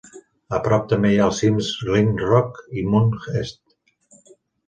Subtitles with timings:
[0.57, 3.13] A prop també hi ha els cims Glen Rock i Mount
[3.43, 4.35] Esk.